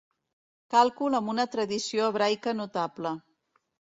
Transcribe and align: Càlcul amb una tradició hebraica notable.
Càlcul 0.75 1.17
amb 1.19 1.33
una 1.33 1.45
tradició 1.57 2.07
hebraica 2.07 2.57
notable. 2.63 3.15